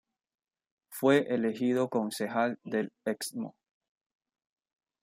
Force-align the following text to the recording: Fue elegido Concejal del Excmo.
Fue 0.89 1.27
elegido 1.29 1.87
Concejal 1.87 2.57
del 2.63 2.91
Excmo. 3.05 3.53